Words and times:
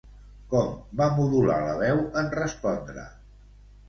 Com 0.51 0.69
va 1.01 1.09
modular 1.17 1.57
la 1.65 1.75
veu 1.81 2.01
en 2.21 2.31
respondre? 2.39 3.05